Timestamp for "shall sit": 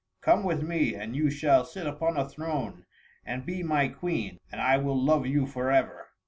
1.29-1.85